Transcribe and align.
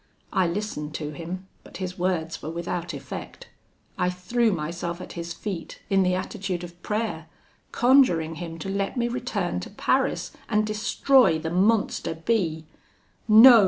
I 0.33 0.47
listened 0.47 0.95
to 0.95 1.11
him, 1.11 1.45
but 1.63 1.77
his 1.77 1.95
words 1.99 2.41
were 2.41 2.49
without 2.49 2.91
effect. 2.91 3.49
I 3.99 4.09
threw 4.09 4.51
myself 4.51 4.99
at 4.99 5.11
his 5.13 5.31
feet, 5.31 5.79
in 5.91 6.01
the 6.01 6.15
attitude 6.15 6.63
of 6.63 6.81
prayer, 6.81 7.27
conjuring 7.71 8.37
him 8.41 8.57
to 8.57 8.69
let 8.69 8.97
me 8.97 9.07
return 9.07 9.59
to 9.59 9.69
Paris, 9.69 10.31
and 10.49 10.65
destroy 10.65 11.37
the 11.37 11.51
monster 11.51 12.15
B. 12.15 12.65
'No!' 13.27 13.59